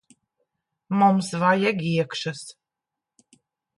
[1.01, 2.43] Mums vajag iekšas.